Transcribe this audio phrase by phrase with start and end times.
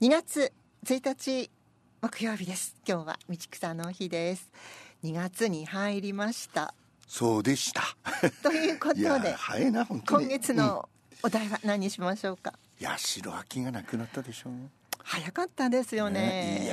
[0.00, 0.52] 2月
[0.84, 1.50] 1日
[2.00, 2.76] 木曜日です。
[2.86, 4.48] 今日は道草の日です。
[5.02, 6.72] 2月に入りました。
[7.08, 7.82] そうでした。
[8.44, 10.88] ということで今月の
[11.24, 14.50] お題は何にしましょうか、八代亜紀が亡くなったでしょ
[15.02, 16.20] 早かったですよね。
[16.60, 16.66] ねい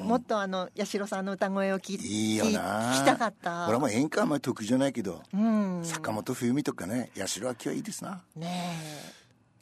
[0.00, 2.92] やもっとあの八代さんの歌声を聞いいよな。
[2.92, 3.66] 聞きたかった。
[3.68, 5.84] 俺はもう演歌はあんまり得意じゃないけど、うん。
[5.84, 8.24] 坂本冬美とかね八代亜紀はいいですな。
[8.34, 8.76] ね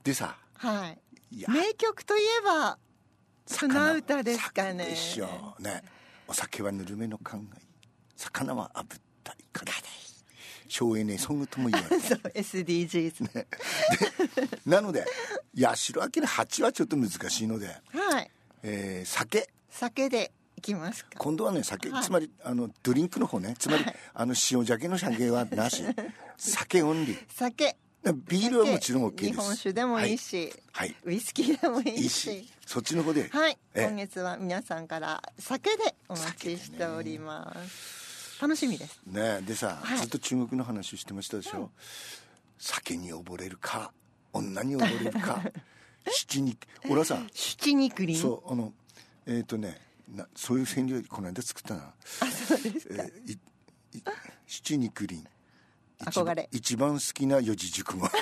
[0.03, 0.35] でさ
[0.65, 0.99] えはい。
[1.47, 2.79] 名曲といえば
[3.53, 4.85] 魚船歌ですかね。
[4.85, 5.63] 魚でしょう。
[5.63, 5.83] ね。
[6.27, 7.63] お酒はぬるめの考え。
[8.17, 8.87] 魚は炙っ
[9.25, 9.73] たイカで
[10.73, 13.47] 省エネソングとも言われる そう SDGs ね。
[14.65, 15.05] なので
[15.61, 18.31] 八代の8はちょっと難しいので、はい。
[18.63, 19.49] えー酒。
[19.69, 21.11] 酒でいきますか。
[21.19, 22.05] 今度はね酒、はい。
[22.05, 23.55] つまりあのドリンクの方ね。
[23.59, 23.97] つまり、はい。
[24.15, 25.85] あの塩鮭の鮭はなし。
[26.39, 27.27] 酒オンリー。
[27.29, 27.77] 酒
[28.11, 29.31] ビールはもちろん OK です。
[29.31, 30.97] 日本酒でもいいし、はい、はい。
[31.05, 32.43] ウイスキーでもいいし。
[32.43, 32.53] し。
[32.67, 33.29] そっちの方で。
[33.29, 33.57] はい。
[33.75, 33.85] ええ。
[33.87, 38.99] 今月は皆さんから酒でお待ちしております、楽しみです。
[39.07, 39.99] ねでさ、はい。
[39.99, 41.71] ずっと中国の話をしてましたでしょ、
[42.59, 43.93] 酒に溺れるか
[44.33, 45.41] 女に溺れるか
[46.11, 48.73] 七に俺はさ七肉林そうあの
[49.27, 51.95] えっ、とねなそういう川柳この間作ったな。
[52.21, 53.33] あそうですか、えーい
[53.99, 54.03] い
[54.47, 55.29] 七肉林一
[56.05, 56.35] 憧れ。
[56.35, 58.09] 番一番好きな四字熟語。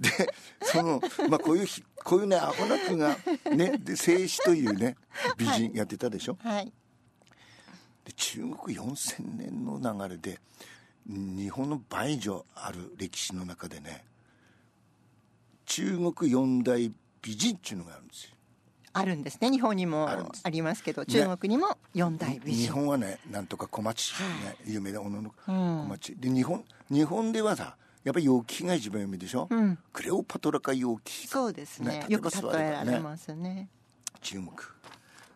[0.00, 0.10] で
[0.62, 3.18] そのまあこういうひこういうねアホな句が
[3.54, 4.96] ねで静止というね
[5.36, 6.72] 美人やってたでしょ、はい。
[8.04, 10.40] で中国4000年の流れで
[11.06, 14.04] 日本の倍以上ある歴史の中でね
[15.66, 18.30] 中国四大美人っていうのがあるんですよ
[18.92, 19.50] あるんですね。
[19.50, 25.82] 日本にもありますけど中国にも四大美人、日本はねなんとか小町、はね、有名な小野のうん。
[25.82, 29.78] 小町、で日本日本ではさやっぱり陽気が一番有名でしょ、うん。
[29.92, 31.26] クレオパトラか陽気。
[31.26, 31.98] そうですね。
[32.00, 33.68] ねよく例えられねますね。
[34.20, 34.50] 中国。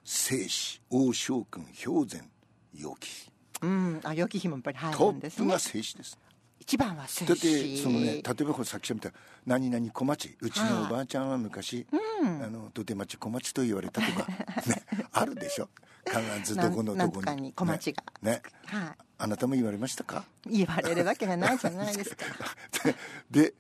[0.05, 2.28] 清子王将軍氷山
[2.75, 3.30] 陽気。
[3.62, 4.00] うん。
[4.02, 5.44] あ良き日もやっぱり入トるんですね。
[5.44, 6.19] ップが清子です
[6.66, 9.12] 一番は静だって止そのね例えばこれさっきみたい
[9.47, 14.26] な何々小町うちのおばあちゃんは昔、あの土手町小町と言われたとか、
[14.66, 14.82] ね、
[15.12, 15.69] あるでしょ。
[16.06, 17.52] 必ずどこのどこに。
[17.52, 18.02] 小町が。
[18.22, 18.42] ねね。
[18.66, 20.25] はあなたも言われましたか？
[20.48, 22.25] い言われるわけがないじゃないですか。
[23.31, 23.54] でで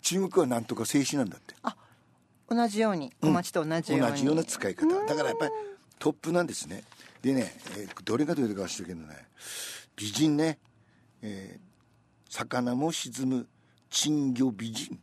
[0.00, 1.54] 中国はなんとか静止なんだって。
[2.48, 3.12] 同じように。
[3.20, 4.86] 小町と同じように、同じような使い方。
[5.06, 5.52] だからやっぱり
[5.98, 6.84] トップなんですね。
[7.20, 9.16] でね、えーどれがどれかは知ってるけどね
[9.96, 10.58] 美人ね、
[11.22, 11.71] えー
[12.32, 13.46] 魚も沈む
[13.90, 14.98] 珍魚美人。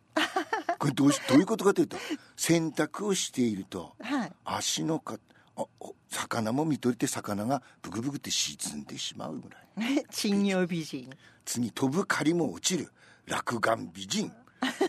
[0.80, 1.98] これどうしどういうことかというと
[2.36, 4.32] 洗濯をしているとはい。
[4.46, 5.20] 足のか
[5.56, 10.06] あお魚も見とれて魚がブクブクって沈んでしまうぐらい。
[10.10, 11.10] 珍魚美人。
[11.46, 12.92] 次飛ぶ狩りも落ちる。
[13.28, 14.34] 落眼美人。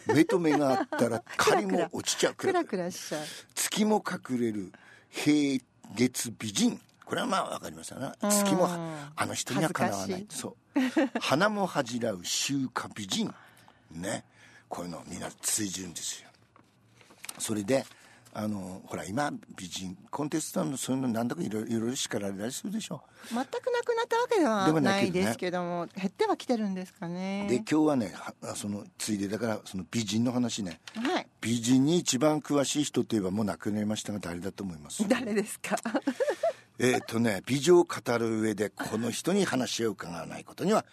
[0.06, 2.34] 目と目があったら 狩りも落ちちゃう。
[2.36, 3.26] クラクラしちゃう。
[3.54, 4.72] 月も隠れる。
[5.10, 5.62] 平
[5.94, 6.80] 月美人
[7.10, 8.14] これはまあわかりましたな。
[8.22, 10.26] 月もうんあの人にはかなわな恥い。
[10.30, 11.20] そう。
[11.20, 13.34] 花も恥じらう秋華美人。
[13.90, 14.24] ね。
[14.68, 16.28] こういうのみんな通じるんですよ。
[17.40, 17.84] それで
[18.32, 23.02] あのほら今美人コンテストのそういうのなんだかいろいろ叱られたりするでしょ。
[23.28, 27.48] 全くなくなったわけででははないいですけども減ってはきてるんですかね。
[27.48, 30.80] で今日はねはそのついでだからその美人の話ね。
[30.94, 31.26] はい。
[31.40, 35.08] 美人に一番詳しい人といえばもう亡くなりましたが誰だと思います？
[35.08, 35.74] 誰ですか？
[36.80, 40.84] えっとね美女を語る上でこの人に話を伺わないことには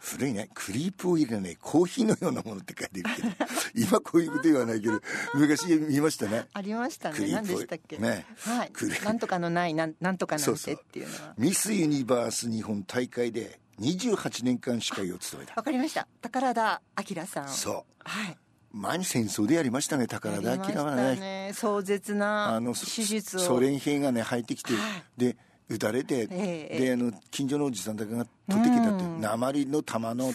[0.00, 3.28] 古いねクリープを入れないコーヒーのようなものって書いてるけど
[3.76, 5.00] 今こういうこと言わないけど
[5.34, 6.46] 昔言いましたね。
[6.54, 7.28] ありましたね。
[7.32, 7.98] 何でしたっけ？
[7.98, 8.24] ね。
[8.38, 8.70] はい。
[8.72, 11.34] クリープなんとかのないなんなんとかなんてっていうのは。
[11.36, 15.54] ミス・ユニバース日本大会で28年間司会を務めた。
[15.54, 16.08] わかりました。
[16.22, 17.48] 宝田明さん。
[17.48, 18.02] そう。
[18.08, 18.38] はい
[18.72, 21.16] 前に戦争でやりましたね宝田明はね。
[21.16, 21.52] ね。
[21.54, 23.40] 壮絶なあの手術を。
[23.40, 25.04] ソ連兵がね入ってきて、はい。
[25.16, 25.36] で
[25.68, 29.20] 撃たれて、ええであの近所のおじさんだけが取ってきたってうん。
[29.20, 30.32] 鉛の弾の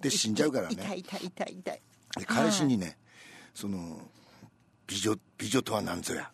[0.00, 0.74] で死んじゃうからね。
[0.74, 1.82] 痛い痛い痛い痛い。
[2.18, 2.96] で彼氏にね
[3.54, 4.00] その
[4.86, 6.30] 美女美女とは何ぞや。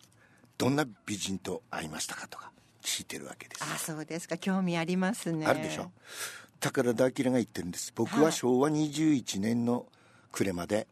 [0.57, 2.51] どんな美人と会いましたかとか
[2.83, 3.63] 聞いてるわけです。
[3.63, 4.37] あそうですか。
[4.37, 5.45] 興味ありますね。
[5.45, 5.91] あるでしょ？
[6.59, 7.91] 宝田明が言ってるんです。
[7.95, 9.85] 僕は昭和21年の
[10.31, 10.87] 暮れまで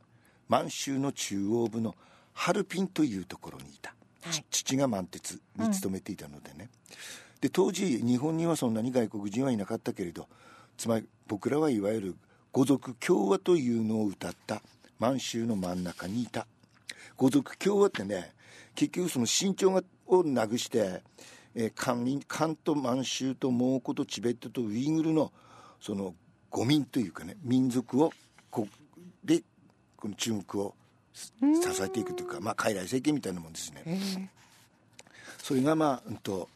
[0.51, 1.95] 満州の中央部の
[2.33, 4.33] ハルピンというところにいた、はい。
[4.49, 6.69] ち父が満鉄に勤めていたのでね、
[7.39, 10.27] で当時日本にはそんなに外国人はいなかったけれど
[10.77, 12.15] つまり僕らはいわゆる
[12.51, 14.61] 五族共和というのを歌った
[14.99, 16.45] 満州の真ん中にいた。
[17.15, 18.33] 五族共和ってね
[18.75, 21.01] 結局その身長がをなくして、
[21.55, 25.31] えー、漢民漢と満州と蒙古とチベットとウイグルの
[25.79, 26.13] その
[26.49, 28.11] 五民というかね民族を
[30.01, 30.75] この中国を
[31.13, 31.31] 支
[31.83, 33.83] えていくというか、まあ、傀儡政権みたいなもんですね。
[33.85, 34.27] えー
[35.43, 36.49] それがまあ、うんと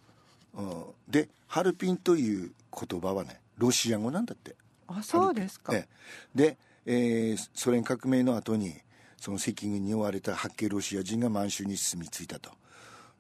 [0.53, 4.56] うん、でハルピンという言葉はねロシア語なんだって。
[4.88, 5.88] あそうですか、え
[6.36, 6.38] え。
[6.38, 8.75] で、えーソ連革命の後に
[9.18, 12.51] その赤軍に追われた八景ロシア人が満州に住み着いたと。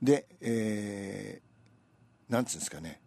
[0.01, 3.01] で、えーなんつうんですかね、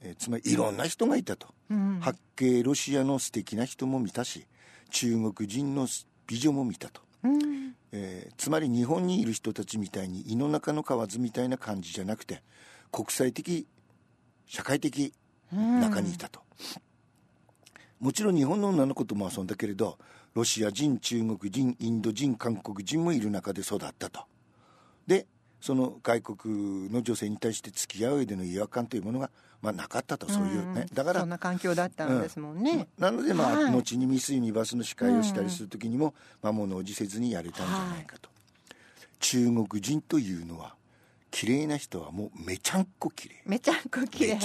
[0.00, 1.98] えーつまりいろんな人がいたと、うん。
[2.00, 4.46] 八景ロシアの素敵な人も見たし
[4.90, 5.88] 中国人の
[6.30, 7.74] 美女も見たと、うん。
[7.90, 12.42] えーつまり日本にいる人たちみたいに胃の中の蛙みたいな感じじゃなくて
[12.92, 13.66] 国際的
[14.46, 15.12] 社会的
[15.52, 16.40] 中にいたと、
[17.98, 19.98] もちろん日本の女の子とも遊んだけれど
[20.34, 24.20] ロシア人中国人インド人韓国人もいる中で育ったと。
[25.06, 25.26] で
[25.60, 29.30] その外国の女性に対して付き合う上での違和感というものが、
[29.62, 33.72] まあ、なかったとそういうね、だからそんな環境だったんですもんね、なので、まあはい。
[33.72, 38.30] 後にミス・ユニバースの司会をしたりする時にも、まあ、物おじせずにやれたんじゃないかと、
[39.20, 40.74] 中国人というのは
[41.30, 43.42] 綺麗な人はもうめちゃんこ綺麗。
[43.46, 44.38] めちゃんこ綺麗。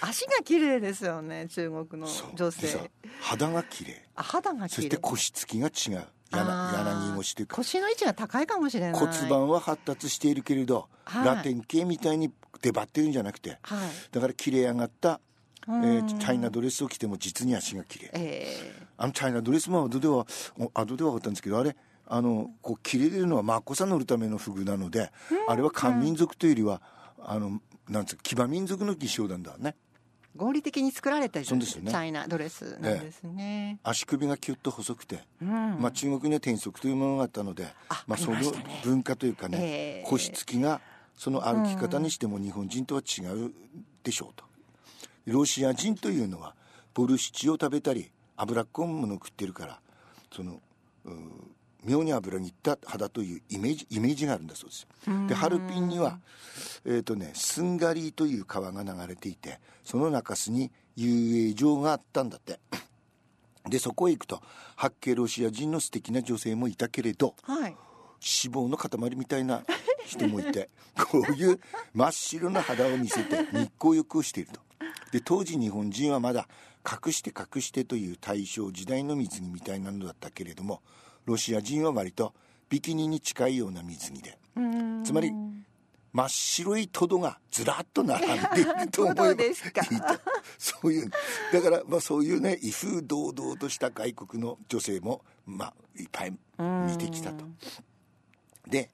[0.00, 2.90] 足が綺麗ですよね中国の女性。
[3.20, 4.02] 肌が綺麗。
[4.14, 4.76] あ肌が綺麗。
[4.76, 5.72] そして腰つきが違う。
[5.90, 7.10] 柳あー。
[7.10, 7.56] 柳腰というか。
[7.56, 9.00] 腰の位置が高いかもしれない。
[9.00, 11.26] 骨盤は発達しているけれど、はい。
[11.26, 12.30] ラテン系みたいに
[12.60, 13.78] 出張ってるんじゃなくてはい。
[14.10, 15.20] だから綺麗上がった、
[15.68, 15.82] えうん。
[16.06, 18.10] ーチャイナドレスを着ても実に足が綺麗。
[18.14, 20.26] えあのチャイナドレスも後では
[20.58, 21.76] お後では分かったんですけどあれ
[22.06, 25.12] あのこう切れるのはマッコさん乗るためのフグなので、
[25.46, 26.82] あれは漢民族というよりは
[27.20, 29.76] あのなんつうか騎馬民族の儀象なんだね。
[29.84, 29.88] ー
[30.38, 31.92] 合理的に作られたチそうですよね。
[31.92, 35.48] ャイナドレスなんですね、足首がキュッと細くて、うん。
[35.80, 38.36] まあ、中国には転足というものがあったのであまあ、その
[38.84, 40.08] 文化というかね、ええ。
[40.08, 40.80] 腰つきが
[41.18, 43.52] その歩き方にしても日本人とは違う
[44.04, 44.44] でしょうと。
[45.26, 46.54] ロシア人というのは
[46.94, 49.80] ボルシチを食べたり脂っこいものを食ってるから
[50.32, 50.60] その
[51.84, 54.86] 妙に油にいった肌というイメージイメージがあるんだそうです。
[55.26, 56.18] でハルピンには
[56.84, 62.60] えーとね、スンガリーという川が流れていてその中州に遊泳場があったんだって。
[63.68, 64.40] でそこへ行くと
[64.76, 67.76] 八景ロシア人の素敵な女性もいたけれどはい。
[68.20, 69.62] 脂肪の塊みたいな
[70.08, 70.70] 人もいて
[71.10, 71.60] こういう
[71.94, 74.60] 真っ白な肌を見せて日光浴をしていると。
[75.12, 76.48] で当時日本人はまだ
[76.84, 80.82] 隠して隠してという大正時代の水着みたいなのだったけれども
[81.24, 82.34] ロシア人は割と
[82.68, 84.38] ビキニに近いような水着で。
[84.56, 85.04] うん。
[85.04, 85.32] つまり
[86.12, 89.54] 真っ白いトドがずらっと並んでいる と思えばいいと。
[90.58, 91.10] そういう
[91.52, 97.44] だからまあそういうね威風堂々とした外国の女性もまあいっぱい見てきたと。
[98.66, 98.90] で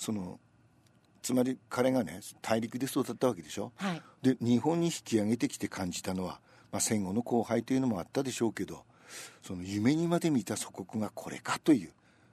[0.00, 0.40] その
[1.20, 3.72] つまり彼がね大陸で育ったわけでしょ？
[3.76, 4.02] はい。
[4.22, 6.40] で日本に引き上げてきて感じたのは、
[6.72, 8.84] まあ、戦後の荒廃というのもあったでしょうけど
[9.42, 11.90] その夢にまで見た祖国がこれかという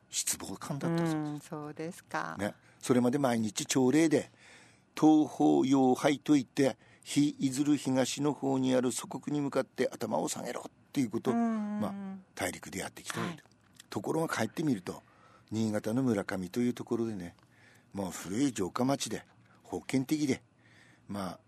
[0.10, 1.06] 失望感だった
[1.42, 4.32] そうですか、ね、それまで毎日朝礼で
[4.98, 11.94] 東方洋廃といって日いずる東の方にある祖国に向かって頭を下げろっていうことを、うんまあ、
[12.34, 13.38] 大陸でやってきたはい。
[13.90, 15.04] ところが帰ってみると
[15.52, 17.36] 新潟の村上というところでね
[17.94, 19.24] もう古い城下町で
[19.70, 20.42] 封建的で
[21.08, 21.40] まあ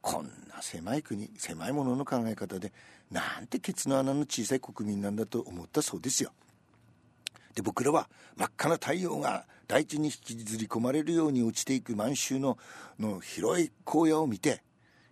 [0.00, 2.72] こんな狭い国狭いものの考え方で
[3.10, 6.32] なんてケツの穴の小さい国民なんだと思ったそうですよ。
[7.54, 12.56] で僕らは真っ赤な太陽が大地に引きずり込まれるように落ちていく満州の
[12.98, 14.62] の広い荒野を見て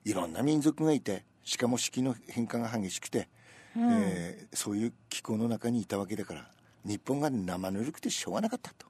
[0.04, 3.28] いろんな民族がいてしかも四季の変化が激しくて、
[3.76, 6.50] えーそういう気候の中にいたわけだから
[6.84, 8.86] 日本が生ぬるくてしょうがなかったと。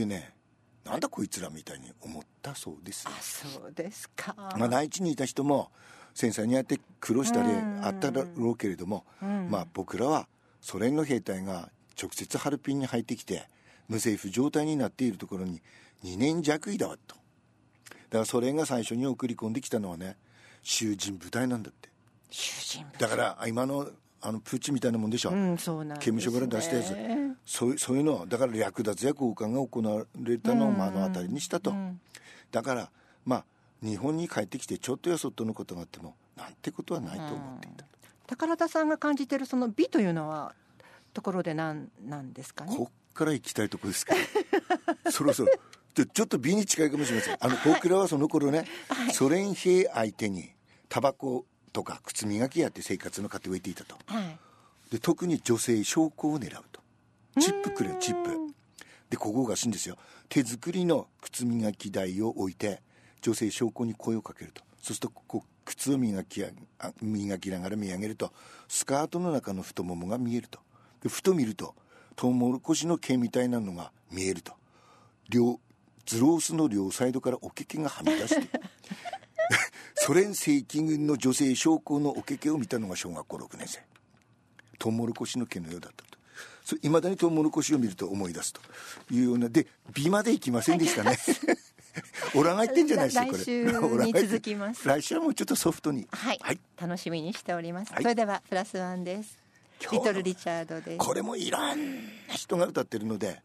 [0.00, 0.32] でね
[0.84, 3.04] なんだこいつらみたいに思ったそうです。
[3.04, 5.70] よあそうですか、まあ、内地にいた人も
[6.14, 7.50] 戦災にあって苦労したり
[7.82, 10.26] あっただろうけれども、まあ、僕らは
[10.60, 13.46] ソ連の兵隊が直接ハルピンに入ってきて
[13.88, 15.60] 無政府状態になっているところに
[16.02, 17.14] 2年弱いだわと。
[17.14, 17.20] だ
[18.12, 20.16] からソ連が最初に送り込んできたのはね
[20.62, 21.90] 囚人部隊なんだって。
[22.30, 23.90] 囚人部だから今の
[24.22, 27.30] あのプーチンみたいなもんでしょ、うんそうなんです、ね、刑務所から出したやつ。
[27.46, 31.74] そういうそういうのだから略奪や交換が行われたのを目の当たりにしたと、
[32.50, 32.90] だから
[33.24, 33.44] まあ
[33.82, 37.84] 日本に帰ってきてちょっとやそっとのことがあってもなんてことはないと思っていた、
[38.26, 40.54] 宝田さんが感じてるその美というのは
[41.14, 42.76] ところで何なんですかね？
[42.76, 44.14] こっから行きたいとこですか。
[45.04, 45.50] ら そろそろ。
[45.92, 47.36] ちょっと美に近いかもしれません。
[47.40, 48.64] あの僕らはその頃ね、
[49.12, 50.50] ソ連兵相手に
[50.88, 53.96] タバコとか靴磨きやって生活の糧を得ていたと。
[54.06, 54.38] はい。
[54.90, 56.80] で特に女性証拠を狙うと。
[57.40, 58.30] チップくれチップ。
[59.08, 59.96] でここがしいんですよ。
[60.28, 62.82] 手作りの靴磨き台を置いて
[63.22, 64.62] 女性証拠に声をかけると。
[64.80, 66.48] そうするとこう靴を磨きあ
[66.78, 68.32] あ磨きながら見上げると
[68.68, 70.58] スカートの中の太ももが見えると。
[71.02, 71.74] でふと見ると
[72.16, 74.54] トウモロコシの毛みたいなのが見えると。
[75.28, 75.60] 両
[76.06, 78.60] ズロースの両サイドからおけけがはみ出して
[80.10, 83.78] ソ連正規軍の女性将校のおけけを見たのが小学校6年生。
[84.76, 86.76] トウモロコシの毛のようだったと。
[86.82, 88.60] いまだにトウモロコシを見ると思い出すと。
[89.12, 91.16] いうようなで美までいきませんでしたね。
[92.34, 93.38] オラが言ってんじゃないですかこれ。
[93.38, 94.88] 来週に 続きます。
[94.88, 96.08] 来週はもうちょっとソフトに。
[96.10, 96.58] はい、はい。
[96.76, 98.02] 楽しみにしております、はい。
[98.02, 99.38] それではプラスワンです。
[99.92, 100.98] リトルリチャードです。
[100.98, 103.40] これもいろんな人が歌ってるので、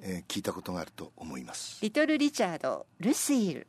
[0.00, 1.78] えー聞いたことがあると思います。
[1.82, 3.68] リトルリチャードルシール